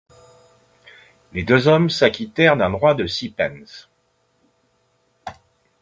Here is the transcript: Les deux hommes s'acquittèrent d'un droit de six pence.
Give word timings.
Les 1.31 1.43
deux 1.43 1.67
hommes 1.67 1.91
s'acquittèrent 1.91 2.57
d'un 2.57 2.71
droit 2.71 2.95
de 2.95 3.05
six 3.05 3.29
pence. 3.29 3.87